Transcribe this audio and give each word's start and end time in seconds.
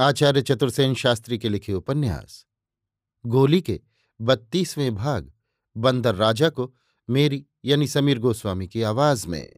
आचार्य 0.00 0.42
चतुर्सेन 0.42 0.94
शास्त्री 0.94 1.38
के 1.38 1.48
लिखे 1.48 1.72
उपन्यास। 1.72 2.46
गोली 3.26 3.60
के 3.60 3.80
बत्तीसवें 4.20 4.94
भाग, 4.94 5.32
बंदर 5.76 6.14
राजा 6.14 6.50
को 6.50 6.74
मेरी 7.10 7.46
यानी 7.64 7.88
समीर 7.88 8.18
गोस्वामी 8.18 8.68
की 8.68 8.82
आवाज़ 8.82 9.28
में। 9.28 9.52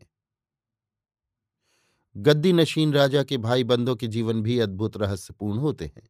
गद्दी 2.17 2.53
नशीन 2.53 2.93
राजा 2.93 3.23
के 3.23 3.37
भाई 3.37 3.65
बंदों 3.65 3.97
के 3.97 4.07
जीवन 4.07 4.43
भी 4.43 4.59
अद्भुत 4.59 4.97
रहस्यपूर्ण 4.97 5.59
होते 5.59 5.85
हैं। 5.87 6.09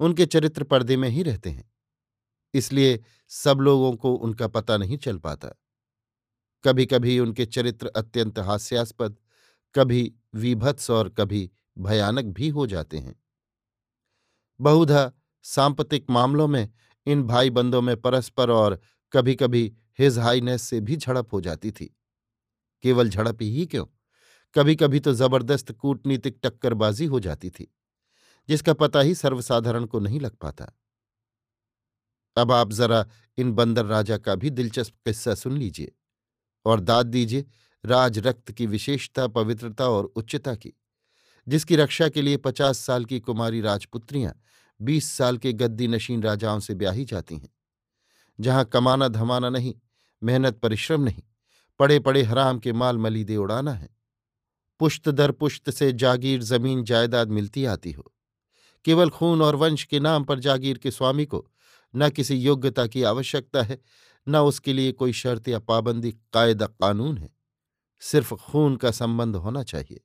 उनके 0.00 0.26
चरित्र 0.26 0.64
पर्दे 0.64 0.96
में 0.96 1.08
ही 1.08 1.22
रहते 1.22 1.50
हैं। 1.50 1.72
इसलिए 2.54 3.04
सब 3.28 3.58
लोगों 3.58 3.96
को 3.96 4.14
उनका 4.14 4.48
पता 4.48 4.76
नहीं 4.76 4.96
चल 4.96 5.18
पाता। 5.18 5.48
कभी 6.64 6.86
कभी 6.86 7.18
उनके 7.18 7.46
चरित्र 7.46 7.86
अत्यंत 7.86 8.38
हास्यास्पद, 8.38 9.16
कभी 9.74 10.14
विभत्स 10.34 10.90
और 10.90 11.08
कभी 11.08 11.50
भयानक 11.78 12.24
भी 12.24 12.48
हो 12.48 12.66
जाते 12.66 12.98
हैं। 12.98 13.23
बहुधा 14.60 15.10
सांपतिक 15.44 16.10
मामलों 16.10 16.46
में 16.48 16.68
इन 17.06 17.22
भाई 17.22 17.50
बंदों 17.50 17.82
में 17.82 17.96
परस्पर 17.96 18.50
और 18.50 18.80
कभी 19.12 19.34
कभी 19.34 19.72
हिज 19.98 20.18
हाईनेस 20.18 20.62
से 20.62 20.80
भी 20.80 20.96
झड़प 20.96 21.32
हो 21.32 21.40
जाती 21.40 21.70
थी। 21.70 21.94
केवल 22.84 23.08
झड़प 23.08 23.42
ही 23.42 23.66
क्यों? 23.66 23.86
कभी 24.56 24.76
कभी 24.76 25.00
तो 25.00 25.12
ज़बरदस्त 25.12 25.72
कूटनीतिक 25.72 26.38
टक्करबाजी 26.42 27.06
हो 27.06 27.20
जाती 27.20 27.50
थी, 27.50 27.66
जिसका 28.48 28.72
पता 28.72 29.00
ही 29.00 29.14
सर्वसाधारण 29.14 29.84
को 29.84 30.00
नहीं 30.00 30.20
लग 30.20 30.36
पाता। 30.36 30.70
अब 32.36 32.52
आप 32.52 32.72
जरा 32.72 33.04
इन 33.38 33.52
बंदर 33.52 33.84
राजा 33.84 34.18
का 34.18 34.34
भी 34.34 34.50
दिलचस्प 34.50 34.94
किस्सा 35.04 35.34
सुन 35.34 35.56
लीजिए 35.56 35.92
और 36.66 36.80
दाद 36.80 37.06
दीजिए 37.06 37.44
राज 37.84 38.18
रक्त 38.18 38.52
की 38.52 38.66
विशेषता, 38.66 39.26
पवित्रता 39.26 39.88
और 39.88 40.04
उच्चता 40.06 40.54
की। 40.54 40.72
जिसकी 41.48 41.76
रक्षा 41.76 42.08
के 42.08 42.22
लिए 42.22 42.36
पचास 42.36 42.78
साल 42.78 43.04
की 43.04 43.20
कुमारी 43.20 43.60
राजपुत्रियाँ 43.60 44.40
बीस 44.82 45.12
साल 45.12 45.38
के 45.38 45.52
गद्दी 45.52 45.88
नशीन 45.88 46.22
राजाओं 46.22 46.60
से 46.60 46.74
ब्याही 46.74 47.04
जाती 47.04 47.34
हैं। 47.34 47.50
जहाँ 48.40 48.64
कमाना 48.64 49.08
धमाना 49.08 49.50
नहीं, 49.50 49.74
मेहनत 50.22 50.58
परिश्रम 50.58 51.00
नहीं 51.00 51.22
पड़े 51.78 51.98
पड़े 51.98 52.22
हराम 52.22 52.58
के 52.58 52.72
माल 52.72 52.98
मलीदे 52.98 53.36
उड़ाना 53.36 53.72
है। 53.72 53.88
पुश्त 54.78 55.08
दर 55.08 55.30
पुश्त 55.30 55.70
से 55.70 55.92
जागीर 55.92 56.42
ज़मीन 56.42 56.84
जायदाद 56.84 57.28
मिलती 57.28 57.64
आती 57.64 57.92
हो। 57.92 58.12
केवल 58.84 59.10
खून 59.10 59.42
और 59.42 59.56
वंश 59.56 59.84
के 59.84 60.00
नाम 60.00 60.24
पर 60.24 60.38
जागीर 60.38 60.78
के 60.78 60.90
स्वामी 60.90 61.26
को 61.26 61.50
न 61.96 62.10
किसी 62.10 62.34
योग्यता 62.34 62.86
की 62.86 63.02
आवश्यकता 63.02 63.62
है, 63.62 63.80
न 64.28 64.36
उसके 64.36 64.72
लिए 64.72 64.92
कोई 64.92 65.12
शर्त 65.12 65.48
या 65.48 65.58
पाबंदी 65.58 66.12
कायदा 66.12 66.66
कानून 66.66 67.18
है। 67.18 67.30
सिर्फ़ 68.00 68.34
खून 68.34 68.76
का 68.76 68.90
संबंध 68.90 69.36
होना 69.36 69.62
चाहिए। 69.62 70.00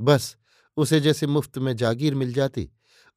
बस 0.00 0.36
उसे 0.76 1.00
जैसे 1.00 1.26
मुफ़्त 1.26 1.58
में 1.58 1.74
जागीर 1.76 2.14
मिल 2.14 2.32
जाती। 2.32 2.68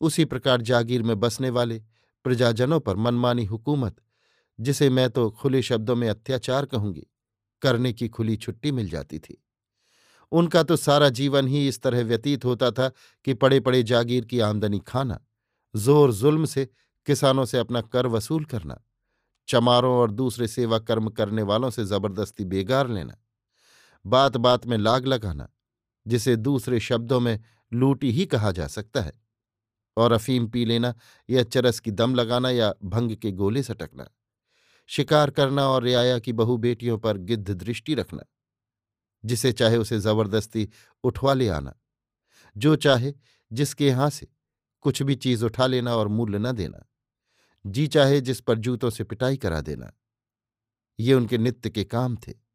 उसी 0.01 0.25
प्रकार 0.25 0.62
जागीर 0.62 1.03
में 1.03 1.19
बसने 1.19 1.50
वाले 1.50 1.81
प्रजाजनों 2.25 2.79
पर 2.79 2.95
मनमानी 2.95 3.45
हुकूमत, 3.45 3.95
जिसे 4.59 4.90
मैं 4.90 5.09
तो 5.09 5.29
खुले 5.31 5.62
शब्दों 5.62 5.95
में 5.95 6.07
अत्याचार 6.09 6.66
कहूँगी, 6.66 7.06
करने 7.62 7.94
की 7.94 8.07
खुली 8.07 8.35
छुट्टी 8.38 8.72
मिल 8.72 8.90
जाती 8.90 9.19
थी। 9.19 9.41
उनका 10.31 10.63
तो 10.63 10.75
सारा 10.75 11.09
जीवन 11.09 11.47
ही 11.47 11.68
इस 11.68 11.81
तरह 11.81 12.03
व्यतीत 12.03 12.45
होता 12.45 12.72
था 12.72 12.91
कि 13.28 13.34
पड़े 13.34 13.59
पड़े 13.59 13.84
जागीर 13.84 14.25
की 14.25 14.39
आमदनी 14.39 14.79
खाना, 14.79 15.19
ज़ोर 15.74 16.13
जुल्म 16.13 16.45
से 16.45 16.68
किसानों 17.07 17.45
से 17.45 17.57
अपना 17.57 17.81
कर 17.84 18.07
वसूल 18.07 18.45
करना, 18.45 18.81
चमारों 19.47 19.94
और 19.95 20.12
दूसरे 20.12 20.47
सेवा 20.47 20.79
कर्म 20.79 21.09
करने 21.09 21.41
वालों 21.41 21.69
से 21.69 21.85
ज़बरदस्ती 21.85 22.45
बेगार 22.45 22.89
लेना 22.89 23.18
बात 24.06 24.38
बात 24.38 24.66
में 24.68 24.78
लाग 24.78 25.06
लगाना 25.06 25.47
जिसे 26.07 26.35
दूसरे 26.35 26.79
शब्दों 26.79 27.19
में 27.19 27.40
लूटी 27.73 28.12
ही 28.12 28.25
कहा 28.25 28.51
जा 28.51 28.68
सकता 28.68 29.01
है। 29.01 29.13
और 29.97 30.12
अफीम 30.12 30.47
पी 30.47 30.66
लेना 30.66 30.95
या 31.29 31.44
चरस 31.44 31.79
की 31.79 31.91
दम 31.91 32.16
लगाना 32.16 32.50
या 32.50 32.73
भंग 32.84 33.16
के 33.16 33.31
गोले 33.31 33.63
सटकना। 33.63 34.09
शिकार 34.88 35.29
करना 35.29 35.68
और 35.68 35.84
रियाया 35.84 36.19
की 36.19 36.34
बहु 36.34 36.57
बेटियों 36.57 36.97
पर 36.97 37.18
गिद्ध 37.18 37.51
दृष्टि 37.51 37.95
रखना। 37.95 38.23
जिसे 39.25 39.51
चाहे 39.51 39.78
उसे 39.78 40.00
ज़बरदस्ती 40.00 40.69
उठवा 41.03 41.34
ले 41.34 41.50
आना। 41.50 41.73
जो 42.57 42.75
चाहे, 42.75 43.13
जिसके 43.53 43.88
यहाँ 43.88 44.09
से 44.09 44.28
कुछ 44.81 45.03
भी 45.03 45.16
चीज़ 45.16 45.45
उठा 45.45 45.68
लेना 45.68 45.95
और 45.95 46.07
मूल्य 46.07 46.39
न 46.39 46.51
देना। 46.51 46.85
जी 47.66 47.88
चाहे, 47.88 48.22
जिस 48.22 48.41
पर 48.41 48.57
जूतों 48.57 48.89
से 48.89 49.03
पिटाई 49.03 49.38
करा 49.38 49.62
देना। 49.62 49.94
ये 51.00 51.13
उनके 51.13 51.38
नित्य 51.38 51.69
के 51.69 51.84
काम 51.84 52.16
थे। 52.16 52.46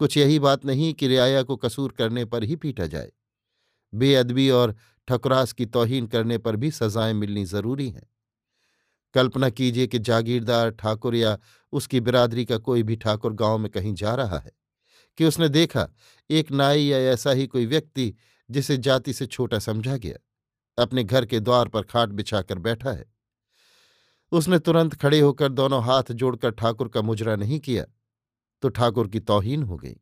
कुछ 0.00 0.16
यही 0.16 0.38
बात 0.38 0.64
नहीं 0.64 0.92
कि 0.94 1.08
रियाया 1.08 1.42
को 1.42 1.56
कसूर 1.56 1.92
करने 1.92 2.24
पर 2.24 2.44
ही 2.44 2.56
पीटा 2.56 2.86
जाए। 2.86 3.10
बेअदबी 3.92 4.48
और 4.50 4.74
ठकुरास 5.08 5.52
की 5.52 5.66
तोहीन 5.66 6.06
करने 6.06 6.38
पर 6.38 6.56
भी 6.56 6.70
सजाएँ 6.70 7.12
मिलनी 7.14 7.44
ज़रूरी 7.44 7.88
हैं। 7.88 8.06
कल्पना 9.14 9.48
कीजिए 9.50 9.86
कि 9.86 9.98
जागीरदार 9.98 10.70
ठाकुर 10.70 11.14
या 11.14 11.36
उसकी 11.72 12.00
बिरादरी 12.00 12.44
का 12.44 12.56
कोई 12.58 12.82
भी 12.82 12.96
ठाकुर 12.96 13.32
गाँव 13.32 13.58
में 13.58 13.70
कहीं 13.70 13.94
जा 13.94 14.14
रहा 14.14 14.38
है, 14.38 14.52
कि 15.18 15.24
उसने 15.24 15.48
देखा 15.48 15.88
एक 16.30 16.50
नाई 16.52 16.82
या 16.82 16.98
ऐसा 17.12 17.30
ही 17.30 17.46
कोई 17.46 17.66
व्यक्ति 17.66 18.14
जिसे 18.50 18.76
जाति 18.76 19.12
से 19.12 19.26
छोटा 19.26 19.58
समझा 19.58 19.96
गया, 19.96 20.16
अपने 20.78 21.04
घर 21.04 21.26
के 21.26 21.40
द्वार 21.40 21.68
पर 21.68 21.82
खाट 21.82 22.08
बिछाकर 22.08 22.58
बैठा 22.58 22.90
है। 22.90 23.04
उसने 24.32 24.58
तुरंत 24.58 24.94
खड़े 24.94 25.20
होकर 25.20 25.48
दोनों 25.48 25.82
हाथ 25.84 26.12
जोड़कर 26.12 26.50
ठाकुर 26.50 26.88
का 26.88 27.02
मुजरा 27.02 27.36
नहीं 27.36 27.60
किया। 27.60 27.84
तो 28.62 28.68
ठाकुर 28.68 29.08
की 29.08 29.20
तौहीन 29.20 29.62
हो 29.62 29.76
गई। 29.76 29.96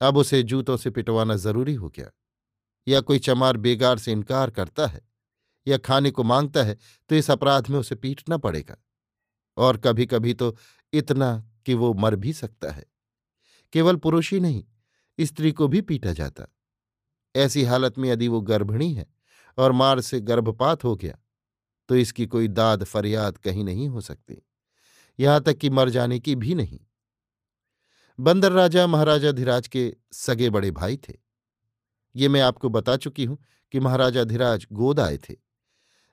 अब 0.00 0.16
उसे 0.16 0.42
जूतों 0.42 0.76
से 0.76 0.90
पिटवाना 0.90 1.36
ज़रूरी 1.36 1.74
हो 1.74 1.88
गया। 1.88 2.10
या 2.86 3.00
कोई 3.00 3.18
चमार 3.18 3.56
बेगार 3.56 3.98
से 3.98 4.12
इनकार 4.12 4.50
करता 4.50 4.86
है, 4.86 5.00
या 5.66 5.78
खाने 5.78 6.10
को 6.10 6.22
माँगता 6.22 6.62
है 6.62 6.76
तो 7.10 7.16
इस 7.16 7.30
अपराध 7.30 7.68
में 7.68 7.78
उसे 7.78 7.94
पीटना 7.94 8.36
पड़ेगा। 8.38 8.76
और 9.56 9.76
कभी 9.76 10.06
कभी 10.06 10.34
तो 10.34 10.56
इतना 10.92 11.36
कि 11.66 11.74
वो 11.74 11.92
मर 11.94 12.16
भी 12.16 12.32
सकता 12.32 12.70
है। 12.72 12.84
केवल 13.72 13.96
पुरुष 13.96 14.32
ही 14.32 14.40
नहीं, 14.40 14.64
स्त्री 15.18 15.52
को 15.52 15.68
भी 15.68 15.80
पीटा 15.80 16.12
जाता। 16.12 16.46
ऐसी 17.34 17.64
हालत 17.64 17.98
में 17.98 18.08
यदि 18.10 18.28
वो 18.28 18.40
गर्भिणी 18.42 18.92
है 18.94 19.06
और 19.58 19.72
मार 19.72 20.00
से 20.00 20.20
गर्भपात 20.20 20.84
हो 20.84 20.94
गया 20.96 21.18
तो 21.88 21.96
इसकी 21.96 22.26
कोई 22.26 22.48
दाद 22.48 22.84
फरियाद 22.84 23.38
कहीं 23.38 23.64
नहीं 23.64 23.88
हो 23.88 24.00
सकती। 24.00 24.42
यहाँ 25.18 25.40
तक 25.42 25.56
कि 25.56 25.70
मर 25.70 25.88
जाने 25.90 26.18
की 26.18 26.34
भी 26.36 26.54
नहीं। 26.54 26.78
बंदर 28.18 28.52
राजा 28.52 28.86
महाराजा 28.86 29.30
धीराज 29.32 29.66
के 29.68 29.92
सगे 30.12 30.50
बड़े 30.50 30.70
भाई 30.70 30.96
थे। 30.96 31.14
ये 32.14 32.28
मैं 32.28 32.40
आपको 32.40 32.68
बता 32.68 32.96
चुकी 32.96 33.24
हूँ 33.24 33.38
कि 33.74 33.80
महाराजा 33.80 34.24
धीराज 34.24 34.66
गोद 34.72 35.00
आए 35.00 35.16
थे। 35.18 35.34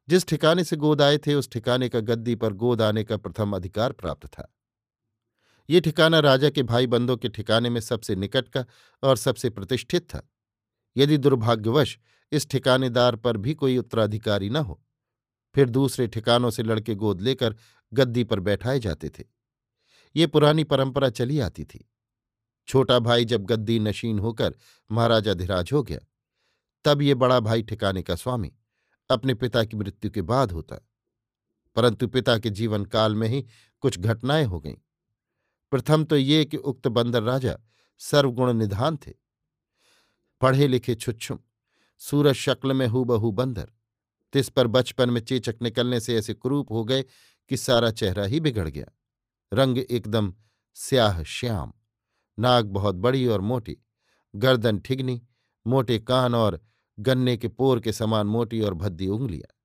जिस 0.08 0.26
ठिकाने 0.28 0.64
से 0.64 0.76
गोद 0.76 1.02
आए 1.02 1.18
थे, 1.18 1.34
उस 1.34 1.50
ठिकाने 1.50 1.90
का 1.90 2.00
गद्दी 2.00 2.36
पर 2.36 2.54
गोद 2.54 2.82
आने 2.82 3.04
का 3.04 3.18
प्रथम 3.18 3.56
अधिकार 3.56 3.92
प्राप्त 3.92 4.26
था। 4.28 4.52
ये 5.70 5.82
ठिकाना 5.82 6.20
राजा 6.20 6.50
के 6.50 6.64
भाई 6.64 6.88
बंदों 6.88 7.18
के 7.18 7.30
ठिकाने 7.30 7.70
में 7.70 7.80
सबसे 7.82 8.16
निकट 8.16 8.48
का 8.48 8.66
और 9.04 9.18
सबसे 9.18 9.50
प्रतिष्ठित 9.50 10.08
था। 10.10 10.28
यदि 10.96 11.18
दुर्भाग्यवश 11.18 11.98
इस 12.32 12.50
ठिकानेदार 12.50 13.16
पर 13.16 13.38
भी 13.38 13.54
कोई 13.54 13.78
उत्तराधिकारी 13.78 14.50
न 14.50 14.56
हो, 14.56 14.82
फिर 15.56 15.70
दूसरे 15.70 16.08
ठिकानों 16.08 16.50
से 16.50 16.64
लड़के 16.64 16.96
गोद 16.96 17.22
लेकर 17.22 17.56
गद्दी 17.92 18.24
पर 18.24 18.40
बैठाए 18.40 18.80
जाते 18.80 19.10
थे। 19.10 19.24
ये 20.16 20.28
पुरानी 20.28 20.64
परंपरा 20.64 21.10
चली 21.10 21.40
आती 21.40 21.64
थी। 21.66 21.88
छोटा 22.68 23.00
भाई 23.00 23.26
जब 23.26 23.46
गद्दी 23.46 23.80
नशीन 23.80 24.20
होकर 24.20 24.56
महाराजा 24.90 25.34
धिराज 25.34 25.70
हो 25.74 25.84
गया, 25.84 26.00
तब 26.86 27.02
ये 27.02 27.14
बड़ा 27.16 27.40
भाई 27.40 27.64
ठिकाने 27.64 28.04
का 28.04 28.16
स्वामी 28.16 28.52
अपने 29.10 29.34
पिता 29.34 29.64
की 29.64 29.78
मृत्यु 29.78 30.12
के 30.12 30.22
बाद 30.24 30.52
होता, 30.52 30.76
परंतु 31.76 32.08
पिता 32.08 32.38
के 32.38 32.50
जीवन 32.50 32.86
काल 32.86 33.16
में 33.16 33.28
ही 33.28 33.46
कुछ 33.84 34.00
घटनाएँ 34.00 34.46
हो 34.46 34.60
गईं। 34.60 34.76
प्रथम 35.72 36.04
तो 36.04 36.18
ये 36.18 36.44
कि 36.46 36.58
उक्त 36.58 36.88
बंदर 36.88 37.24
राजा 37.24 37.58
सर्वगुण 38.02 38.54
निधान 38.54 38.98
थे। 38.98 39.12
पढ़े 40.42 40.68
लिखे 40.68 40.96
छुच्छुम, 40.96 41.40
सूरज 42.02 42.36
शक्ल 42.36 42.74
में 42.74 42.88
हूबहू 42.88 43.32
बंदर, 43.32 43.68
तिस 44.34 44.50
पर 44.50 44.68
बचपन 44.68 45.10
में 45.10 45.22
चेचक 45.22 45.56
निकलने 45.62 46.00
से 46.00 46.18
ऐसे 46.18 46.34
क्रूप 46.34 46.72
हो 46.72 46.84
गए 46.84 47.04
कि 47.52 47.58
सारा 47.58 47.92
चेहरा 47.92 48.24
ही 48.24 48.40
बिगड़ 48.40 48.68
गया। 48.70 48.86
रंग 49.52 49.78
एकदम 49.80 50.34
स्याह 50.78 51.24
श्याम 51.24 51.74
नाक 52.42 52.66
बहुत 52.68 52.96
बड़ी 52.98 53.26
और 53.28 53.42
मोटी, 53.42 53.78
गर्दन 54.34 54.80
ठिगनी, 54.80 55.22
मोटे 55.66 55.98
कान 56.00 56.36
और 56.36 56.60
गन्ने 56.98 57.36
के 57.38 57.48
पोर 57.50 57.80
के 57.80 57.92
समान 57.94 58.28
मोटी 58.28 58.62
और 58.62 58.74
भद्दी 58.76 59.08
उंगलियाँ 59.08 59.56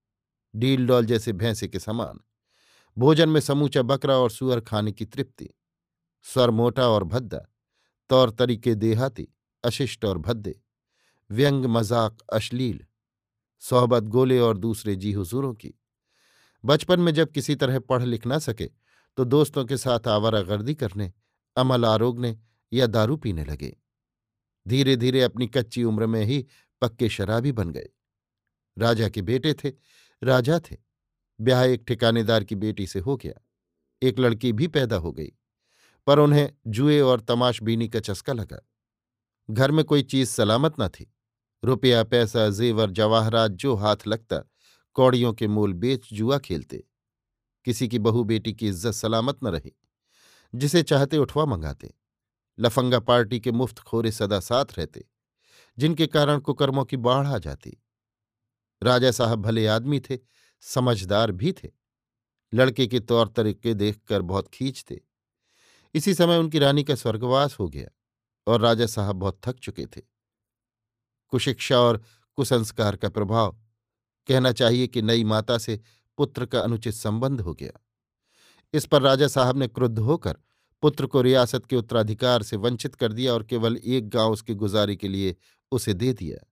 डील 0.55 0.87
डॉल 0.87 1.07
जैसे 1.07 1.33
भैंसे 1.35 1.69
के 1.69 1.79
समान। 1.79 2.19
भोजन 2.97 3.29
में 3.29 3.41
समूचा 3.41 3.83
बकरा 3.83 4.17
और 4.17 4.31
सुअर 4.31 4.61
खाने 4.61 4.93
की 4.93 5.05
तृप्ति, 5.05 5.49
स्वर 6.27 6.51
मोटा 6.51 6.89
और 6.89 7.05
भद्दा, 7.05 7.39
तौर 8.11 8.31
तरीके 8.31 8.75
देहाती, 8.75 9.29
अशिष्ट 9.65 10.05
और 10.05 10.19
भद्दे, 10.19 10.55
व्यंग, 11.31 11.65
मज़ाक, 11.67 12.19
अश्लील, 12.33 12.85
सोहबत 13.63 14.03
गोले 14.05 14.39
और 14.39 14.59
दूसरे 14.59 14.97
जी 14.97 15.13
हुजूरों 15.13 15.53
की। 15.55 15.73
बचपन 16.65 17.01
में 17.01 17.13
जब 17.15 17.31
किसी 17.31 17.55
तरह 17.55 17.79
पढ़ 17.81 18.03
लिख 18.05 18.27
ना 18.27 18.39
सके 18.39 18.71
तो 19.19 19.25
दोस्तों 19.27 19.65
के 19.65 19.77
साथ 19.77 20.09
आवारागर्दी 20.09 20.75
करने, 20.75 21.13
अमल 21.57 21.85
आरोगने 21.85 22.37
या 22.73 22.87
दारू 22.87 23.17
पीने 23.17 23.45
लगे। 23.45 23.77
धीरे 24.67 24.97
धीरे 24.97 25.23
अपनी 25.23 25.47
कच्ची 25.47 25.85
उम्र 25.85 26.07
में 26.07 26.25
ही 26.25 26.45
पक्के 26.83 27.09
शराबी 27.09 27.53
बन 27.53 27.71
गए। 27.71 27.89
राजा 28.77 29.09
के 29.09 29.23
बेटे 29.23 29.55
थे, 29.55 29.73
राजा 30.23 30.59
थे। 30.61 30.77
ब्याह 31.41 31.63
एक 31.63 31.85
ठिकानेदार 31.89 32.45
की 32.45 32.55
बेटी 32.55 32.87
से 32.87 32.99
हो 32.99 33.17
गया। 33.17 33.41
एक 34.03 34.19
लड़की 34.19 34.53
भी 34.53 34.67
पैदा 34.69 34.97
हो 34.97 35.13
गई, 35.13 35.33
पर 36.07 36.19
उन्हें 36.19 36.51
जुए 36.67 37.01
और 37.01 37.21
तमाशबीनी 37.21 37.89
का 37.89 38.01
चस्का 38.01 38.33
लगा। 38.33 38.61
घर 39.49 39.71
में 39.71 39.85
कोई 39.85 40.03
चीज़ 40.03 40.31
सलामत 40.31 40.75
न 40.81 40.89
थी। 40.89 41.13
रुपया, 41.63 42.03
पैसा, 42.05 42.49
जेवर, 42.51 42.91
जवाहरात, 42.91 43.51
जो 43.51 43.75
हाथ 43.75 44.07
लगता, 44.07 44.39
कौड़ियों 44.97 45.33
के 45.33 45.49
मूल 45.49 45.73
बेच 45.73 46.09
जुआ 46.13 46.39
खेलते। 46.39 46.85
किसी 47.67 47.89
की 47.89 47.99
बहू 47.99 48.25
बेटी 48.25 48.53
की 48.53 48.69
इज़्ज़त 48.69 48.93
सलामत 48.93 49.39
न 49.45 49.47
रही, 49.47 49.73
जिसे 50.55 50.83
चाहते 50.83 51.19
उठवा 51.19 51.45
मंगाते। 51.47 51.93
लफंगा 52.59 52.99
पार्टी 53.01 53.41
के 53.41 53.53
मुफ़्त 53.53 53.79
खोरे 53.79 54.13
सदा 54.13 54.41
साथ 54.41 54.65
रहते, 54.79 55.05
जिनके 55.79 56.07
कारण 56.07 56.41
कुकर्मों 56.41 56.85
की 56.85 56.97
बाढ़ 56.97 57.27
आ 57.27 57.39
जाती। 57.39 57.77
राजा 58.83 59.11
साहब 59.11 59.43
भले 59.43 59.67
आदमी 59.67 60.01
थे, 60.01 60.19
समझदार 60.61 61.33
भी 61.33 61.53
थे। 61.53 61.69
लड़के 62.53 62.87
के 62.87 63.01
तौर 63.01 63.29
तरीके 63.29 63.75
देखकर 63.75 64.23
बहुत 64.23 64.49
खींचते। 64.49 65.01
इसी 65.95 66.15
समय 66.15 66.39
उनकी 66.39 66.59
रानी 66.59 66.85
का 66.85 66.95
स्वर्गवास 66.95 67.59
हो 67.59 67.69
गया 67.69 67.89
और 68.47 68.61
राजा 68.61 68.87
साहब 68.87 69.17
बहुत 69.17 69.41
थक 69.45 69.59
चुके 69.59 69.87
थे। 69.87 70.01
कुशिक्षा 71.29 71.79
और 71.79 72.03
कुसंस्कार 72.37 72.97
का 72.97 73.09
प्रभाव, 73.09 73.57
कहना 74.29 74.53
चाहिए 74.53 74.87
कि 74.87 75.03
नई 75.03 75.25
माता 75.25 75.59
से 75.59 75.81
पुत्र 76.19 76.47
का 76.47 76.61
अनुचित 76.61 76.95
संबंध 76.95 77.41
हो 77.41 77.55
गया। 77.55 77.81
इस 78.75 78.87
पर 78.87 79.03
राजा 79.03 79.29
साहब 79.29 79.57
ने 79.57 79.69
क्रुद्ध 79.69 79.99
होकर 79.99 80.39
पुत्र 80.87 81.07
को 81.07 81.21
रियासत 81.23 81.67
के 81.67 81.77
उत्तराधिकार 81.77 82.43
से 82.43 82.57
वंचित 82.57 82.95
कर 82.95 83.13
दिया 83.13 83.35
और 83.35 83.43
केवल 83.43 83.77
एक 83.77 84.09
गाँव 84.09 84.33
उसकी 84.33 84.55
गुजारी 84.55 84.97
के 84.97 85.09
लिए 85.09 85.37
उसे 85.73 85.95
दे 85.95 86.13
दिया। 86.13 86.47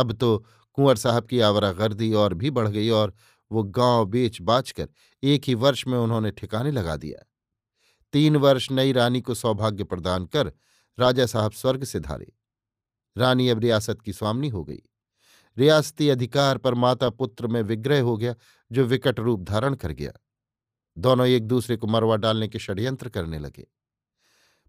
अब 0.00 0.12
तो 0.12 0.46
कुंवर 0.72 0.96
साहब 0.96 1.26
की 1.26 1.40
आवारागर्दी 1.40 2.12
और 2.12 2.34
भी 2.34 2.50
बढ़ 2.50 2.68
गई 2.68 2.88
और 2.88 3.14
वो 3.52 3.62
गाँव 3.62 4.06
बेच 4.06 4.40
बाच 4.40 4.70
कर 4.70 4.88
एक 5.22 5.42
ही 5.44 5.54
वर्ष 5.54 5.86
में 5.86 5.98
उन्होंने 5.98 6.30
ठिकाने 6.30 6.70
लगा 6.70 6.96
दिया। 6.96 7.28
तीन 8.12 8.36
वर्ष 8.36 8.70
नई 8.70 8.92
रानी 8.92 9.20
को 9.20 9.34
सौभाग्य 9.34 9.84
प्रदान 9.84 10.26
कर 10.26 10.52
राजा 10.98 11.26
साहब 11.26 11.52
स्वर्ग 11.52 11.84
से 11.84 12.00
धारे। 12.00 12.32
रानी 13.18 13.48
अब 13.48 13.58
रियासत 13.58 14.00
की 14.00 14.12
स्वामनी 14.12 14.48
हो 14.48 14.64
गई। 14.64 14.82
रियासती 15.58 16.08
अधिकार 16.08 16.58
पर 16.58 16.74
माता 16.74 17.10
पुत्र 17.10 17.46
में 17.46 17.62
विग्रह 17.62 18.02
हो 18.02 18.16
गया, 18.16 18.34
जो 18.72 18.84
विकट 18.84 19.20
रूप 19.20 19.40
धारण 19.40 19.74
कर 19.74 19.92
गया। 19.92 20.12
दोनों 20.96 21.26
एक 21.26 21.46
दूसरे 21.46 21.76
को 21.76 21.86
मरवा 21.86 22.16
डालने 22.16 22.48
के 22.48 22.58
षड्यंत्र 22.58 23.08
करने 23.08 23.38
लगे। 23.38 23.66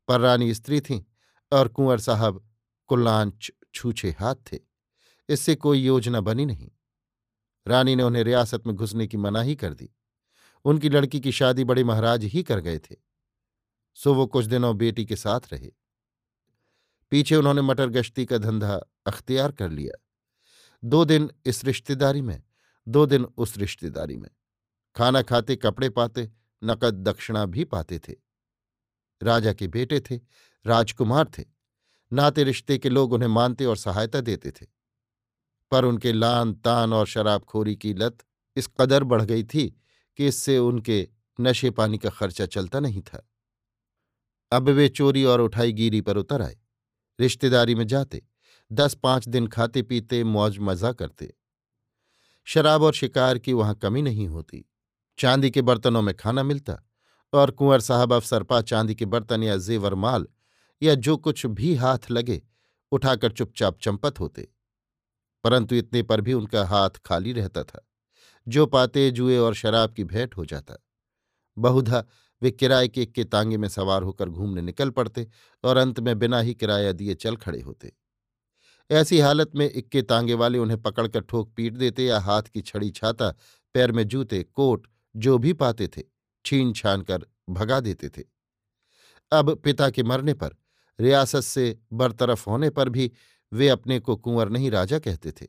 पर 0.07 0.19
रानी 0.19 0.53
स्त्री 0.53 0.81
थी 0.81 1.05
और 1.51 1.67
कुंवर 1.67 1.99
साहब 1.99 2.47
कुल्लांच 2.89 3.51
छूछे 3.73 4.11
हाथ 4.11 4.35
थे, 4.51 4.59
इससे 5.29 5.55
कोई 5.55 5.79
योजना 5.79 6.21
बनी 6.21 6.45
नहीं। 6.45 6.71
रानी 7.67 7.95
ने 7.95 8.03
उन्हें 8.03 8.23
रियासत 8.23 8.67
में 8.67 8.75
घुसने 8.75 9.07
की 9.07 9.17
मनाही 9.17 9.55
कर 9.55 9.73
दी। 9.73 9.89
उनकी 10.65 10.89
लड़की 10.89 11.19
की 11.19 11.31
शादी 11.31 11.63
बड़े 11.63 11.83
महाराज 11.83 12.23
ही 12.23 12.43
कर 12.43 12.59
गए 12.59 12.79
थे। 12.79 12.95
सो 13.93 14.13
वो 14.13 14.25
कुछ 14.27 14.45
दिनों 14.45 14.77
बेटी 14.77 15.05
के 15.05 15.15
साथ 15.15 15.53
रहे। 15.53 15.71
पीछे 17.11 17.35
उन्होंने 17.35 17.61
मटर 17.61 17.89
गश्ती 17.89 18.25
का 18.25 18.37
धंधा 18.37 18.75
अख्तियार 19.05 19.51
कर 19.51 19.69
लिया। 19.69 19.99
दो 20.83 21.05
दिन 21.05 21.29
इस 21.45 21.63
रिश्तेदारी 21.65 22.21
में, 22.21 22.41
दो 22.87 23.05
दिन 23.05 23.23
उस 23.23 23.57
रिश्तेदारी 23.57 24.17
में। 24.17 24.29
खाना 24.95 25.21
खाते, 25.21 25.55
कपड़े 25.55 25.89
पाते, 25.89 26.31
नकद 26.63 26.93
दक्षिणा 26.93 27.45
भी 27.45 27.63
पाते 27.63 27.99
थे। 27.99 28.13
राजा 29.23 29.53
के 29.53 29.67
बेटे 29.67 29.99
थे, 29.99 30.19
राजकुमार 30.65 31.31
थे। 31.37 31.43
नाते 32.13 32.43
रिश्ते 32.43 32.77
के 32.77 32.89
लोग 32.89 33.13
उन्हें 33.13 33.29
मानते 33.29 33.65
और 33.65 33.77
सहायता 33.77 34.21
देते 34.21 34.51
थे। 34.51 34.65
पर 35.71 35.85
उनके 35.85 36.13
लान, 36.13 36.53
तान 36.53 36.93
और 36.93 37.07
शराबखोरी 37.07 37.75
की 37.75 37.93
लत 37.93 38.17
इस 38.55 38.69
कदर 38.79 39.03
बढ़ 39.03 39.21
गई 39.21 39.43
थी 39.43 39.81
कि 40.17 40.27
इससे 40.27 40.57
उनके 40.57 41.09
नशे 41.41 41.71
पानी 41.71 41.97
का 41.97 42.09
खर्चा 42.09 42.45
चलता 42.45 42.79
नहीं 42.79 43.01
था। 43.01 43.29
अब 44.51 44.69
वे 44.69 44.89
चोरी 44.89 45.23
और 45.23 45.41
उठाई 45.41 45.71
गिरी 45.71 46.01
पर 46.01 46.17
उतर 46.17 46.41
आए। 46.41 46.57
रिश्तेदारी 47.19 47.75
में 47.75 47.87
जाते 47.87 48.21
दस 48.71 48.93
पाँच 48.93 49.27
दिन 49.27 49.47
खाते 49.47 49.81
पीते 49.81 50.23
मौज 50.23 50.57
मज़ा 50.59 50.91
करते। 50.91 51.33
शराब 52.45 52.83
और 52.83 52.93
शिकार 52.93 53.37
की 53.37 53.53
वहाँ 53.53 53.75
कमी 53.75 54.01
नहीं 54.01 54.27
होती। 54.27 54.65
चांदी 55.17 55.51
के 55.51 55.61
बर्तनों 55.61 56.01
में 56.01 56.15
खाना 56.15 56.43
मिलता 56.43 56.83
और 57.33 57.51
कुंवर 57.51 57.79
साहब 57.79 58.13
अफसरपा 58.13 58.61
चांदी 58.61 58.95
के 58.95 59.05
बर्तन 59.05 59.43
या 59.43 59.57
जेवर 59.57 59.95
माल 59.95 60.27
या 60.81 60.95
जो 60.95 61.17
कुछ 61.17 61.45
भी 61.45 61.75
हाथ 61.75 62.11
लगे 62.11 62.41
उठाकर 62.91 63.31
चुपचाप 63.31 63.77
चंपत 63.81 64.19
होते। 64.19 64.49
परंतु 65.43 65.75
इतने 65.75 66.03
पर 66.03 66.21
भी 66.21 66.33
उनका 66.33 66.65
हाथ 66.65 66.89
खाली 66.89 67.33
रहता 67.33 67.63
था। 67.63 67.89
जो 68.47 68.65
पाते, 68.65 69.11
जुए 69.11 69.37
और 69.37 69.53
शराब 69.53 69.93
की 69.93 70.03
भेंट 70.03 70.37
हो 70.37 70.45
जाता। 70.45 70.75
बहुधा 71.57 72.05
वे 72.41 72.51
किराए 72.51 72.87
के 72.87 73.01
इक्के 73.01 73.23
तांगे 73.23 73.57
में 73.57 73.67
सवार 73.69 74.03
होकर 74.03 74.29
घूमने 74.29 74.61
निकल 74.61 74.89
पड़ते 74.89 75.27
और 75.63 75.77
अंत 75.77 75.99
में 75.99 76.19
बिना 76.19 76.39
ही 76.39 76.53
किराया 76.53 76.91
दिए 76.91 77.15
चल 77.15 77.35
खड़े 77.35 77.61
होते। 77.61 77.93
ऐसी 78.91 79.19
हालत 79.19 79.51
में 79.55 79.71
इक्के 79.71 80.01
तांगे 80.01 80.33
वाले 80.33 80.57
उन्हें 80.57 80.81
पकड़कर 80.81 81.21
ठोक 81.21 81.53
पीट 81.55 81.73
देते 81.73 82.03
या 82.03 82.19
हाथ 82.19 82.43
की 82.43 82.61
छड़ी 82.61 82.89
छाता 82.89 83.31
पैर 83.73 83.91
में 83.91 84.07
जूते, 84.07 84.43
कोट 84.43 84.87
जो 85.15 85.37
भी 85.37 85.53
पाते 85.53 85.87
थे 85.87 86.01
छीन 86.45 86.73
छान 86.73 87.01
कर 87.01 87.25
भगा 87.49 87.79
देते 87.79 88.09
थे। 88.09 88.23
अब 89.31 89.55
पिता 89.55 89.89
के 89.89 90.03
मरने 90.03 90.33
पर, 90.33 90.49
रियासत 90.99 91.41
से 91.41 91.79
बरतरफ 91.93 92.47
होने 92.47 92.69
पर 92.69 92.89
भी 92.89 93.11
वे 93.53 93.69
अपने 93.69 93.99
को 93.99 94.15
कुंवर 94.15 94.49
नहीं 94.49 94.71
राजा 94.71 94.99
कहते 94.99 95.31
थे। 95.31 95.47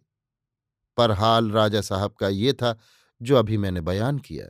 पर 0.96 1.10
हाल 1.10 1.50
राजा 1.50 1.80
साहब 1.80 2.12
का 2.12 2.28
ये 2.28 2.52
था, 2.52 2.78
जो 3.22 3.36
अभी 3.36 3.56
मैंने 3.56 3.80
बयान 3.80 4.18
किया। 4.18 4.46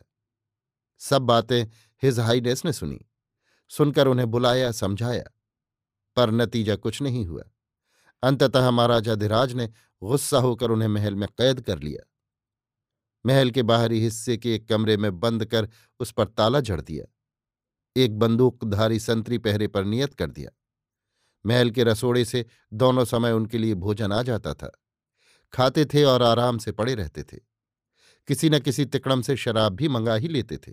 सब 0.98 1.22
बातें 1.22 1.64
हिज 2.02 2.18
हाईनेस 2.18 2.64
ने 2.64 2.72
सुनी, 2.72 3.00
सुनकर 3.68 4.06
उन्हें 4.06 4.30
बुलाया, 4.30 4.72
समझाया, 4.72 5.24
पर 6.16 6.30
नतीजा 6.30 6.76
कुछ 6.76 7.02
नहीं 7.02 7.26
हुआ। 7.26 7.42
अंततः 8.22 8.70
महाराजा 8.70 9.14
धिराज 9.14 9.52
ने 9.52 9.66
गुस्सा 10.02 10.38
होकर 10.38 10.70
उन्हें 10.70 10.88
महल 10.88 11.14
में 11.14 11.28
कैद 11.28 11.60
कर 11.60 11.78
लिया। 11.78 12.13
महल 13.26 13.50
के 13.50 13.62
बाहरी 13.62 14.00
हिस्से 14.00 14.36
के 14.36 14.54
एक 14.54 14.68
कमरे 14.68 14.96
में 14.96 15.20
बंद 15.20 15.44
कर 15.44 15.68
उस 16.00 16.12
पर 16.12 16.28
ताला 16.28 16.60
जड़ 16.60 16.80
दिया। 16.80 17.04
एक 17.96 18.18
बंदूकधारी 18.18 19.00
संतरी 19.00 19.38
पहरे 19.38 19.68
पर 19.68 19.84
नियत 19.84 20.14
कर 20.14 20.30
दिया। 20.30 20.50
महल 21.46 21.70
के 21.70 21.84
रसोड़े 21.84 22.24
से 22.24 22.46
दोनों 22.72 23.04
समय 23.04 23.32
उनके 23.32 23.58
लिए 23.58 23.74
भोजन 23.74 24.12
आ 24.12 24.22
जाता 24.22 24.54
था। 24.54 24.80
खाते 25.52 25.84
थे 25.84 26.04
और 26.04 26.22
आराम 26.22 26.58
से 26.58 26.72
पड़े 26.72 26.94
रहते 26.94 27.22
थे। 27.22 27.36
किसी 28.28 28.50
न 28.50 28.58
किसी 28.58 28.84
तिकड़म 28.84 29.22
से 29.22 29.36
शराब 29.36 29.72
भी 29.72 29.88
मंगा 29.88 30.14
ही 30.14 30.28
लेते 30.28 30.56
थे। 30.56 30.72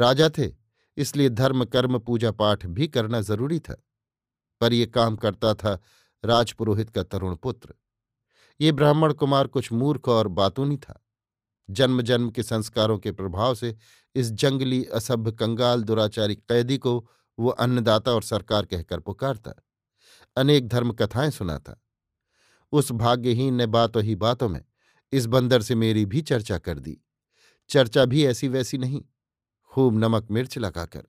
राजा 0.00 0.30
थे, 0.38 0.52
इसलिए 0.96 1.28
धर्म, 1.28 1.64
कर्म, 1.64 1.98
पूजा 1.98 2.30
पाठ 2.30 2.66
भी 2.66 2.88
करना 2.88 3.20
ज़रूरी 3.20 3.58
था। 3.58 3.84
पर 4.60 4.72
यह 4.72 4.86
काम 4.86 5.16
करता 5.16 5.54
था 5.54 5.80
राजपुरोहित 6.24 6.90
का 6.90 7.02
तरुण 7.02 7.36
पुत्र। 7.36 7.74
ये 8.60 8.72
ब्राह्मण 8.72 9.12
कुमार 9.12 9.46
कुछ 9.46 9.72
मूर्ख 9.72 10.08
और 10.08 10.28
बातूनी 10.28 10.76
था। 10.76 11.03
जन्म 11.70 12.02
जन्म 12.02 12.30
के 12.30 12.42
संस्कारों 12.42 12.98
के 12.98 13.12
प्रभाव 13.12 13.54
से 13.54 13.76
इस 14.14 14.30
जंगली 14.30 14.84
असभ्य 14.84 15.32
कंगाल 15.32 15.82
दुराचारी 15.82 16.34
कैदी 16.34 16.78
को 16.78 17.10
वो 17.38 17.50
अन्नदाता 17.50 18.12
और 18.12 18.22
सरकार 18.22 18.64
कहकर 18.64 19.00
पुकारता। 19.00 19.52
अनेक 20.36 20.68
धर्म 20.68 20.92
कथाएँ 20.92 21.30
सुनाता। 21.30 21.84
उस 22.72 22.92
भाग्यहीन 22.92 23.54
ने 23.54 23.66
बातों 23.66 24.02
ही 24.02 24.16
बातों 24.16 24.48
में 24.48 24.64
इस 25.12 25.26
बंदर 25.26 25.62
से 25.62 25.74
मेरी 25.74 26.06
भी 26.06 26.22
चर्चा 26.22 26.58
कर 26.58 26.78
दी। 26.78 27.00
चर्चा 27.68 28.04
भी 28.04 28.24
ऐसी 28.24 28.48
वैसी 28.48 28.78
नहीं, 28.78 29.04
खूब 29.64 29.98
नमक 29.98 30.30
मिर्च 30.30 30.58
लगाकर। 30.58 31.04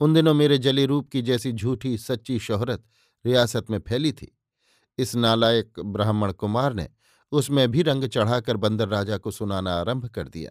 उन 0.00 0.14
दिनों 0.14 0.34
मेरे 0.34 0.58
जले 0.58 0.86
रूप 0.86 1.08
की 1.08 1.22
जैसी 1.22 1.52
झूठी 1.52 1.98
सच्ची 1.98 2.38
शोहरत 2.38 2.84
रियासत 3.26 3.70
में 3.70 3.78
फैली 3.78 4.12
थी। 4.12 4.38
इस 4.98 5.14
नालायक 5.14 5.80
ब्राह्मण 5.80 6.32
कुमार 6.32 6.74
ने 6.74 6.88
उसमें 7.32 7.70
भी 7.70 7.82
रंग 7.82 8.04
चढ़ाकर 8.04 8.56
बंदर 8.56 8.88
राजा 8.88 9.18
को 9.18 9.30
सुनाना 9.30 9.74
आरंभ 9.74 10.06
कर 10.06 10.28
दिया। 10.28 10.50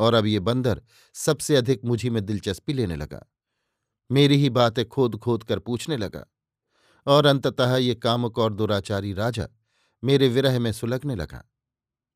और 0.00 0.14
अब 0.14 0.26
ये 0.26 0.40
बंदर 0.40 0.82
सबसे 1.14 1.56
अधिक 1.56 1.84
मुझी 1.84 2.10
में 2.10 2.26
दिलचस्पी 2.26 2.72
लेने 2.72 2.96
लगा। 2.96 3.26
मेरी 4.10 4.36
ही 4.36 4.50
बातें 4.50 4.88
खोद 4.88 5.16
खोद 5.16 5.42
कर 5.42 5.58
पूछने 5.58 5.96
लगा। 5.96 6.26
और 7.06 7.26
अंततः 7.26 7.76
ये 7.76 7.94
कामुक 7.94 8.38
और 8.38 8.52
दुराचारी 8.54 9.12
राजा 9.12 9.48
मेरे 10.04 10.28
विरह 10.28 10.58
में 10.58 10.72
सुलगने 10.72 11.14
लगा। 11.14 11.44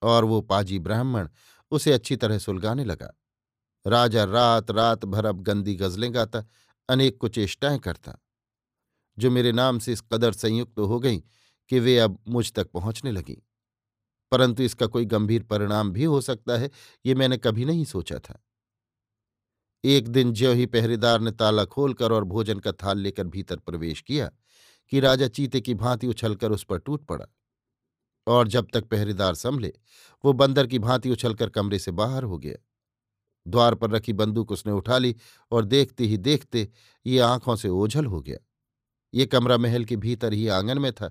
और 0.03 0.25
वो 0.25 0.41
पाजी 0.41 0.79
ब्राह्मण 0.79 1.29
उसे 1.71 1.93
अच्छी 1.93 2.17
तरह 2.17 2.39
सुलगाने 2.39 2.85
लगा। 2.85 3.19
राजा 3.87 4.25
रात 4.25 4.71
रात 4.71 5.05
भर 5.05 5.25
अब 5.25 5.41
गंदी 5.41 5.75
गजलें 5.75 6.15
गाता, 6.15 6.45
अनेक 6.89 7.19
कुचेष्टाएँ 7.19 7.79
करता। 7.79 8.19
जो 9.19 9.31
मेरे 9.31 9.53
नाम 9.53 9.79
से 9.79 9.93
इस 9.93 10.01
कदर 10.01 10.33
संयुक्त 10.33 10.77
तो 10.77 10.87
हो 10.87 11.01
गई 11.01 11.19
कि 11.69 11.81
वे 11.81 11.99
अब 11.99 12.19
मुझ 12.29 12.53
तक 12.53 12.71
पहुँचने 12.71 13.13
लगीं। 13.13 13.52
परंतु 14.33 14.63
इसका 14.63 14.87
कोई 14.87 15.05
गंभीर 15.05 15.43
परिणाम 15.43 15.91
भी 15.91 16.05
हो 16.05 16.21
सकता 16.21 16.59
है, 16.59 16.71
ये 17.07 17.15
मैंने 17.15 17.37
कभी 17.37 17.65
नहीं 17.65 17.85
सोचा 17.85 18.19
था। 18.19 18.43
एक 19.85 20.09
दिन 20.09 20.33
ज्यो 20.33 20.53
ही 20.53 20.67
पहरेदार 20.67 21.21
ने 21.21 21.31
ताला 21.31 21.65
खोलकर 21.65 22.13
और 22.13 22.25
भोजन 22.25 22.59
का 22.59 22.73
थाल 22.73 22.99
लेकर 22.99 23.25
भीतर 23.25 23.57
प्रवेश 23.57 24.01
किया, 24.01 24.31
कि 24.93 25.01
राजा 25.01 25.29
चीते 25.29 25.61
की 25.61 25.75
भांति 25.75 26.07
उछलकर 26.07 26.53
उस 26.53 26.65
पर 26.65 26.79
टूट 26.79 27.05
पड़ा। 27.05 27.27
और 28.27 28.49
जब 28.49 28.67
तक 28.75 28.85
पहरेदार 28.85 29.35
संभले, 29.35 29.73
वो 30.25 30.33
बंदर 30.33 30.67
की 30.67 30.79
भांति 30.79 31.11
उछलकर 31.11 31.49
कमरे 31.49 31.79
से 31.79 31.91
बाहर 31.91 32.23
हो 32.23 32.39
गया। 32.39 32.57
द्वार 33.47 33.75
पर 33.75 33.91
रखी 33.91 34.13
बंदूक 34.13 34.53
उसने 34.53 34.73
उठा 34.73 34.99
ली 34.99 35.17
और 35.51 35.65
देखते 35.65 36.05
ही 36.05 36.17
देखते 36.17 36.69
ये 37.07 37.19
आँखों 37.19 37.57
से 37.57 37.69
ओझल 37.69 38.07
हो 38.07 38.21
गया। 38.21 38.39
ये 39.15 39.27
कमरा 39.27 39.59
महल 39.59 39.85
के 39.85 39.97
भीतर 39.97 40.33
ही 40.33 40.49
आँगन 40.49 40.79
में 40.79 40.93
था 40.93 41.11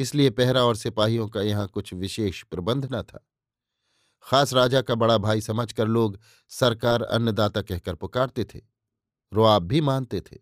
इसलिए 0.00 0.30
पहरा 0.30 0.64
और 0.64 0.76
सिपाहियों 0.76 1.28
का 1.28 1.42
यहाँ 1.42 1.66
कुछ 1.68 1.92
विशेष 1.94 2.42
प्रबंध 2.42 2.88
न 2.92 3.02
था। 3.02 3.26
खास 4.22 4.52
राजा 4.52 4.80
का 4.82 4.94
बड़ा 4.94 5.18
भाई 5.18 5.40
समझकर 5.40 5.86
लोग 5.86 6.18
सरकार 6.50 7.02
अन्नदाता 7.02 7.62
कहकर 7.62 7.94
पुकारते 7.94 8.44
थे। 8.44 8.60
रुआब 9.32 9.62
भी 9.62 9.80
मानते 9.80 10.20
थे। 10.20 10.38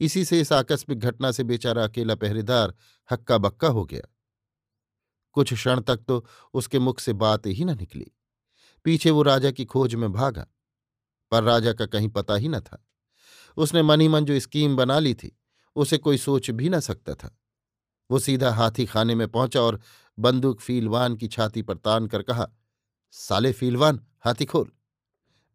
इसी 0.00 0.24
से 0.24 0.40
इस 0.40 0.52
आकस्मिक 0.52 0.98
घटना 0.98 1.32
से 1.32 1.44
बेचारा 1.44 1.84
अकेला 1.84 2.14
पहरेदार 2.14 2.74
हक्का 3.10 3.38
बक्का 3.38 3.68
हो 3.68 3.84
गया। 3.84 4.08
कुछ 5.32 5.52
क्षण 5.54 5.80
तक 5.80 5.96
तो 5.96 6.24
उसके 6.54 6.78
मुख 6.78 7.00
से 7.00 7.12
बात 7.12 7.46
ही 7.46 7.64
न 7.64 7.76
निकली। 7.76 8.06
पीछे 8.84 9.10
वो 9.10 9.22
राजा 9.22 9.50
की 9.50 9.64
खोज 9.64 9.94
में 9.94 10.12
भागा, 10.12 10.46
पर 11.30 11.42
राजा 11.42 11.72
का 11.72 11.86
कहीं 11.86 12.08
पता 12.08 12.34
ही 12.34 12.48
न 12.48 12.60
था। 12.60 12.84
उसने 13.56 13.82
मन 13.82 14.00
ही 14.00 14.08
मन 14.08 14.24
जो 14.24 14.40
स्कीम 14.40 14.76
बना 14.76 14.98
ली 14.98 15.14
थी, 15.14 15.38
उसे 15.76 15.98
कोई 15.98 16.18
सोच 16.18 16.50
भी 16.50 16.68
न 16.68 16.80
सकता 16.80 17.14
था। 17.14 17.38
वो 18.10 18.18
सीधा 18.18 18.50
हाथी 18.50 18.86
खाने 18.86 19.14
में 19.14 19.28
पहुँचा 19.28 19.60
और 19.60 19.80
बंदूक 20.18 20.60
फीलवान 20.60 21.16
की 21.16 21.28
छाती 21.28 21.62
पर 21.62 21.76
तान 21.76 22.06
कर 22.06 22.22
कहा, 22.22 22.48
साले 23.10 23.52
फीलवान 23.52 24.00
हाथी 24.24 24.44
खोल 24.44 24.70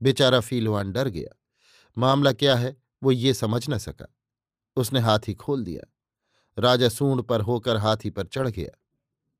बेचारा 0.01 0.39
फीलवान 0.39 0.91
डर 0.91 1.07
गया। 1.07 1.39
मामला 1.97 2.33
क्या 2.33 2.55
है, 2.55 2.77
वो 3.03 3.11
ये 3.11 3.33
समझ 3.33 3.69
न 3.69 3.77
सका। 3.77 4.15
उसने 4.75 4.99
हाथी 4.99 5.33
खोल 5.33 5.63
दिया। 5.63 5.93
राजा 6.61 6.89
सूंड 6.89 7.21
पर 7.21 7.41
होकर 7.41 7.77
हाथी 7.77 8.09
पर 8.09 8.25
चढ़ 8.25 8.47
गया। 8.47 8.79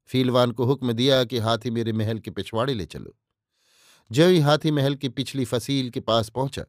फीलवान 0.05 0.51
को 0.51 0.65
हुक्म 0.65 0.93
दिया 0.93 1.23
कि 1.23 1.39
हाथी 1.39 1.71
मेरे 1.71 1.93
महल 1.93 2.19
के 2.19 2.31
पिछवाड़े 2.31 2.73
ले 2.73 2.85
चलो। 2.85 3.15
जो 4.11 4.27
ही 4.27 4.39
हाथी 4.39 4.71
महल 4.71 4.95
की 4.95 5.09
पिछली 5.09 5.45
फसील 5.45 5.89
के 5.89 5.99
पास 5.99 6.29
पहुँचा, 6.29 6.63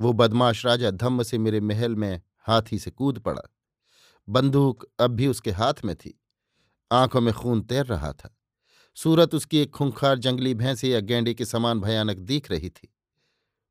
वो 0.00 0.12
बदमाश 0.12 0.66
राजा 0.66 0.90
धम्म 0.90 1.22
से 1.22 1.38
मेरे 1.38 1.60
महल 1.60 1.96
में 1.96 2.20
हाथी 2.40 2.78
से 2.78 2.90
कूद 2.90 3.18
पड़ा। 3.18 3.42
बंदूक 4.28 4.86
अब 5.00 5.10
भी 5.10 5.26
उसके 5.26 5.50
हाथ 5.50 5.74
में 5.84 5.96
थी। 5.96 6.20
आँखों 6.92 7.20
में 7.20 7.34
खून 7.34 7.62
तैर 7.62 7.86
रहा 7.86 8.12
था। 8.12 8.36
सूरत 8.94 9.34
उसकी 9.34 9.58
एक 9.58 9.70
खुंखार 9.70 10.18
जंगली 10.18 10.54
भैंसे 10.54 10.88
या 10.88 11.00
गेंडे 11.00 11.34
के 11.34 11.44
समान 11.44 11.80
भयानक 11.80 12.16
दिख 12.16 12.50
रही 12.50 12.70
थी। 12.70 12.94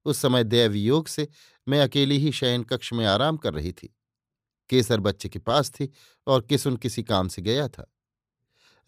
उस 0.05 0.17
समय 0.17 0.43
दैव 0.43 0.73
योग 0.73 1.07
से 1.07 1.27
मैं 1.67 1.81
अकेली 1.81 2.17
ही 2.17 2.31
शयन 2.31 2.63
कक्ष 2.63 2.93
में 2.93 3.05
आराम 3.05 3.37
कर 3.37 3.53
रही 3.53 3.71
थी। 3.71 3.95
केसर 4.69 4.99
बच्चे 4.99 5.29
के 5.29 5.39
पास 5.39 5.69
थी 5.69 5.91
और 6.27 6.41
किसुन 6.41 6.77
किसी 6.77 7.03
काम 7.03 7.27
से 7.27 7.41
गया 7.41 7.67
था। 7.67 7.93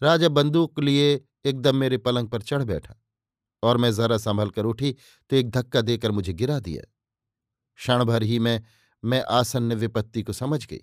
राजा 0.02 0.28
बंदूक 0.28 0.80
लिए 0.80 1.24
एकदम 1.44 1.76
मेरे 1.76 1.98
पलंग 1.98 2.28
पर 2.28 2.42
चढ़ 2.42 2.64
बैठा 2.64 2.94
और 3.62 3.76
मैं 3.76 3.92
जरा 3.92 4.18
संभल 4.18 4.50
कर 4.50 4.64
उठी 4.64 4.96
तो 5.30 5.36
एक 5.36 5.50
धक्का 5.50 5.80
देकर 5.80 6.10
मुझे 6.10 6.32
गिरा 6.32 6.60
दिया। 6.60 6.82
क्षण 7.76 8.04
भर 8.04 8.22
ही 8.22 8.38
में, 8.38 8.62
मैं 9.04 9.22
आसन्न 9.22 9.72
विपत्ति 9.72 10.22
को 10.22 10.32
समझ 10.32 10.66
गई। 10.66 10.80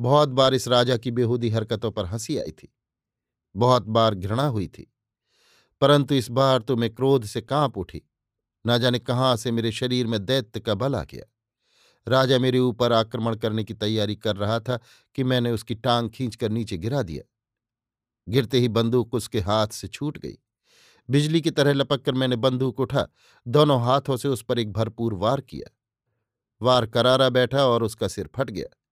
बहुत 0.00 0.28
बार 0.28 0.54
इस 0.54 0.68
राजा 0.68 0.96
की 0.96 1.10
बेहूदी 1.10 1.48
हरकतों 1.48 1.90
पर 1.90 2.06
हँसी 2.06 2.38
आई 2.38 2.50
थी। 2.50 2.74
बहुत 3.56 3.82
बार 3.82 4.14
घृणा 4.14 4.46
हुई 4.46 4.68
थी। 4.68 4.92
परंतु 5.80 6.14
इस 6.14 6.30
बार 6.30 6.58
तो 6.58 6.76
मैं 6.76 6.94
क्रोध 6.94 7.24
से 7.24 7.40
काँप 7.40 7.78
उठी। 7.78 8.02
ना 8.66 8.78
जाने 8.78 8.98
कहाँ 8.98 9.36
से 9.36 9.50
मेरे 9.50 9.72
शरीर 9.72 10.06
में 10.06 10.24
दैत्य 10.24 10.60
का 10.60 10.74
बल 10.74 10.96
आ 10.96 11.04
गया। 11.04 11.24
राजा 12.08 12.38
मेरे 12.38 12.58
ऊपर 12.58 12.92
आक्रमण 12.92 13.36
करने 13.36 13.64
की 13.64 13.74
तैयारी 13.74 14.16
कर 14.16 14.36
रहा 14.36 14.60
था 14.60 14.78
कि 15.14 15.24
मैंने 15.24 15.50
उसकी 15.50 15.74
टांग 15.74 16.10
खींचकर 16.10 16.50
नीचे 16.50 16.78
गिरा 16.78 17.02
दिया। 17.02 17.22
गिरते 18.28 18.58
ही 18.58 18.68
बंदूक 18.68 19.14
उसके 19.14 19.40
हाथ 19.40 19.66
से 19.66 19.88
छूट 19.88 20.18
गई। 20.18 20.38
बिजली 21.10 21.40
की 21.40 21.50
तरह 21.50 21.72
लपक 21.72 22.02
कर 22.02 22.12
मैंने 22.12 22.36
बंदूक 22.36 22.80
उठा, 22.80 23.08
दोनों 23.48 23.82
हाथों 23.82 24.16
से 24.16 24.28
उस 24.28 24.42
पर 24.42 24.58
एक 24.58 24.72
भरपूर 24.72 25.14
वार 25.14 25.40
किया। 25.40 25.76
वार 26.62 26.86
करारा 26.86 27.28
बैठा 27.28 27.66
और 27.66 27.82
उसका 27.82 28.08
सिर 28.08 28.30
फट 28.34 28.50
गया। 28.50 28.83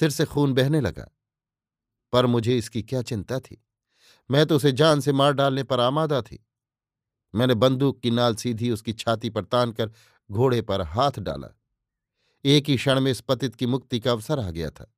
सिर 0.00 0.10
से 0.10 0.24
खून 0.24 0.54
बहने 0.54 0.80
लगा। 0.80 1.08
पर 2.12 2.26
मुझे 2.26 2.58
इसकी 2.58 2.82
क्या 2.82 3.02
चिंता 3.02 3.40
थी? 3.40 3.64
मैं 4.30 4.46
तो 4.46 4.56
उसे 4.56 4.72
जान 4.72 5.00
से 5.00 5.12
मार 5.12 5.32
डालने 5.32 5.62
पर 5.62 5.80
आमादा 5.80 6.22
थी। 6.22 6.46
मैंने 7.34 7.54
बंदूक 7.54 8.00
की 8.00 8.10
नाल 8.10 8.34
सीधी 8.34 8.70
उसकी 8.70 8.92
छाती 8.92 9.30
पर 9.30 9.44
तान 9.44 9.72
कर 9.72 9.90
घोड़े 10.30 10.62
पर 10.62 10.82
हाथ 10.82 11.12
डाला। 11.18 11.60
एक 12.44 12.68
ही 12.68 12.76
क्षण 12.76 13.00
में 13.00 13.10
इस 13.10 13.20
पतित 13.20 13.54
की 13.54 13.66
मुक्ति 13.66 14.00
का 14.00 14.12
अवसर 14.12 14.38
आ 14.38 14.50
गया 14.50 14.70
था। 14.70 14.94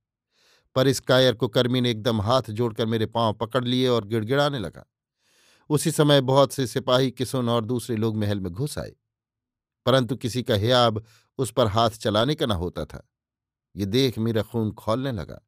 पर 0.75 0.89
इस 0.89 1.01
कायर 1.01 1.35
को 1.35 1.49
कर्मी 1.49 1.81
ने 1.81 1.91
एकदम 1.91 2.21
हाथ 2.21 2.43
जोड़कर 2.43 2.87
मेरे 2.87 3.07
पाँव 3.07 3.35
पकड़ 3.35 3.65
लिए 3.65 3.89
और 3.89 4.05
गिड़गिड़ाने 4.05 4.59
लगा। 4.59 4.85
उसी 5.71 5.91
समय 5.91 6.21
बहुत 6.21 6.53
से 6.53 6.67
सिपाही 6.67 7.11
किसुन 7.11 7.49
और 7.49 7.65
दूसरे 7.65 7.97
लोग 7.97 8.17
महल 8.17 8.41
में 8.41 8.53
घुस 8.53 8.79
आए। 8.79 8.93
परंतु 9.87 10.17
किसी 10.17 10.43
का 10.43 10.55
हियाब 10.55 11.05
उस 11.39 11.53
पर 11.53 11.67
हाथ 11.67 11.91
चलाने 11.91 12.35
का 12.35 12.47
न 12.47 12.51
होता 12.51 12.85
था। 12.85 13.09
ये 13.77 13.87
देख 13.87 14.19
मेरा 14.19 14.43
खून 14.43 14.73
खोलने 14.73 15.13
लगा। 15.13 15.41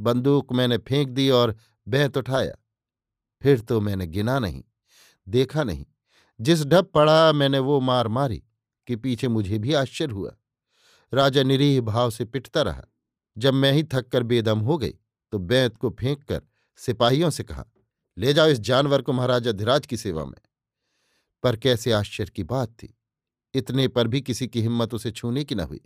बंदूक 0.00 0.52
मैंने 0.52 0.78
फेंक 0.78 1.08
दी 1.08 1.28
और 1.30 1.56
बेहत 1.88 2.16
उठाया। 2.16 2.54
फिर 3.42 3.60
तो 3.60 3.80
मैंने 3.80 4.06
गिना 4.06 4.38
नहीं, 4.38 4.62
देखा 5.26 5.64
नहीं। 5.64 5.86
जिस 6.40 6.64
ढप 6.64 6.90
पड़ा 6.94 7.32
मैंने 7.32 7.58
वो 7.58 7.80
मार 7.80 8.08
मारी 8.08 8.42
कि 8.86 8.96
पीछे 8.96 9.28
मुझे 9.28 9.58
भी 9.58 9.72
आश्चर्य 9.74 10.12
हुआ। 10.12 10.36
राजा 11.12 11.42
निरीह 11.42 11.80
भाव 11.80 12.10
से 12.10 12.24
पिटता 12.24 12.62
रहा। 12.62 12.84
जब 13.36 13.54
मैं 13.54 13.72
ही 13.72 13.82
थक 13.84 14.08
कर 14.08 14.22
बेदम 14.22 14.58
हो 14.58 14.78
गई 14.78 14.94
तो 15.32 15.38
बैंत 15.38 15.76
को 15.76 15.90
फेंक 15.90 16.24
कर 16.24 16.42
सिपाहियों 16.78 17.30
से 17.30 17.44
कहा, 17.44 17.64
ले 18.16 18.32
जाओ 18.34 18.48
इस 18.48 18.58
जानवर 18.60 19.02
को 19.02 19.12
महाराजा 19.12 19.52
धीराज 19.52 19.86
की 19.86 19.96
सेवा 19.96 20.24
में। 20.24 20.38
पर 21.42 21.56
कैसे 21.56 21.92
आश्चर्य 21.92 22.30
की 22.30 22.42
बात 22.44 22.68
थी। 22.72 22.94
इतने 23.54 23.86
पर 23.88 24.08
भी 24.08 24.20
किसी 24.20 24.48
की 24.48 24.62
हिम्मत 24.62 24.94
उसे 24.94 25.10
छूने 25.10 25.44
की 25.44 25.54
न 25.54 25.60
हुई। 25.60 25.80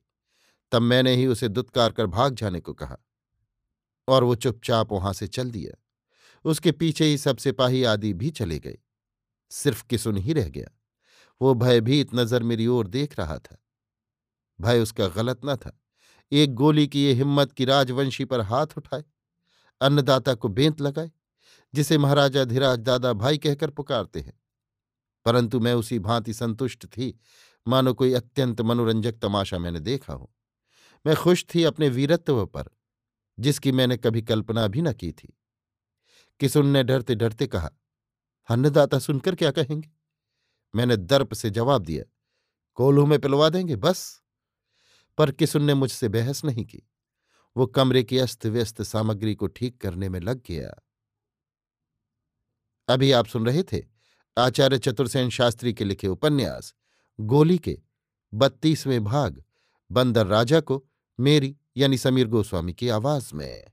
तब 0.73 0.83
मैंने 0.83 1.17
ही 1.17 1.27
उसे 1.27 1.49
दुत्कार 1.49 1.93
कर 1.93 2.07
भाग 2.07 2.35
जाने 2.35 2.61
को 2.61 2.75
कहा 2.75 2.97
और 4.09 4.25
वो 4.25 4.35
चुपचाप 4.35 4.93
वहाँ 4.93 5.13
से 5.13 5.27
चल 5.27 5.51
दिया। 5.51 5.85
उसके 6.45 6.73
पीछे 6.73 7.05
ही 7.05 7.19
सब 7.19 7.37
सिपाही 7.37 7.85
आदि 7.85 8.13
भी 8.13 8.31
चले 8.31 8.59
गए। 8.59 8.79
सिर्फ़ 9.51 9.85
किसुन 9.85 10.17
ही 10.17 10.33
रह 10.33 10.49
गया। 10.49 10.69
वो 11.43 11.55
भयभीत 11.55 12.15
नज़र 12.15 12.43
मेरी 12.43 12.67
ओर 12.67 12.87
देख 12.87 13.19
रहा 13.19 13.39
था। 13.39 13.59
भय 14.61 14.81
उसका 14.81 15.09
गलत 15.09 15.41
न 15.45 15.57
था। 15.57 15.81
एक 16.33 16.55
गोली 16.55 16.89
की 16.89 17.05
ये 17.05 17.13
हिम्मत 17.13 17.53
की 17.53 17.65
राजवंशी 17.65 18.25
पर 18.25 18.41
हाथ 18.41 18.67
उठाए। 18.77 19.05
अन्नदाता 19.81 20.35
को 20.35 20.49
बेंत 20.49 20.81
लगाए, 20.81 21.11
जिसे 21.75 21.99
महाराजा 21.99 22.45
धीराज 22.45 22.79
दादा 22.79 23.13
भाई 23.13 23.39
कहकर 23.39 23.71
पुकारते 23.71 24.21
हैं। 24.21 24.41
परंतु 25.25 25.61
मैं 25.61 25.75
उसी 25.75 25.99
भांति 25.99 26.35
संतुष्ट 26.35 26.87
थी। 26.87 27.21
मानो 27.69 27.95
कोई 27.95 28.13
अत्यंत 28.13 28.61
मनोरंजक 28.61 29.13
तमाशा 29.13 29.59
मैंने 29.59 29.81
देखा 29.81 30.13
हो। 30.13 30.35
मैं 31.07 31.17
खुश 31.17 31.45
थी 31.55 31.64
अपने 31.64 31.88
वीरत्व 31.88 32.47
पर, 32.47 32.64
जिसकी 33.38 33.73
मैंने 33.73 33.97
कभी 33.97 34.23
कल्पना 34.23 34.67
भी 34.67 34.83
न 34.83 34.93
की 34.93 35.12
थी। 35.12 35.38
किसुन 36.40 36.67
ने 36.67 36.83
डरते 36.85 37.14
डरते 37.14 37.47
कहा 37.47 37.71
अन्नदाता 38.49 38.99
सुनकर 38.99 39.35
क्या 39.35 39.50
कहेंगे? 39.50 39.90
मैंने 40.75 40.97
दर्प 40.97 41.35
से 41.35 41.50
जवाब 41.50 41.83
दिया, 41.83 42.05
कोल्हू 42.75 43.07
में 43.07 43.19
पिलवा 43.19 43.49
देंगे, 43.49 43.76
बस। 43.76 44.23
पर 45.19 45.33
किसुन 45.33 45.62
ने 45.62 45.75
मुझसे 45.75 46.09
बहस 46.09 46.45
नहीं 46.45 46.64
की। 46.64 46.83
वो 47.57 47.67
कमरे 47.67 48.02
की 48.02 48.19
अस्त 48.19 48.47
व्यस्त 48.47 48.83
सामग्री 48.83 49.35
को 49.35 49.47
ठीक 49.47 49.81
करने 49.81 50.09
में 50.09 50.21
लग 50.21 50.43
गया। 50.47 50.75
अभी 52.88 53.12
आप 53.12 53.26
सुन 53.26 53.47
रहे 53.47 53.62
थे 53.62 53.83
आचार्य 54.38 54.78
चतुर्सेन 54.78 55.31
शास्त्री 55.31 55.73
के 55.75 55.85
लिखे 55.85 56.09
उपन्यास, 56.09 56.75
गोली 57.21 57.59
के 57.59 57.78
बत्तीसवें 58.35 59.05
भाग। 59.05 59.45
बंदर 59.92 60.26
राजा 60.26 60.61
को 60.61 60.85
मेरी 61.21 61.57
यानी 61.76 61.99
समीर 61.99 62.28
गोस्वामी 62.28 62.73
की 62.73 62.88
आवाज़ 62.88 63.35
में। 63.35 63.64